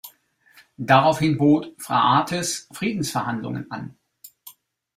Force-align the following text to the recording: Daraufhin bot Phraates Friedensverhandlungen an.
Daraufhin 0.79 1.37
bot 1.37 1.75
Phraates 1.77 2.67
Friedensverhandlungen 2.71 3.69
an. 3.69 3.95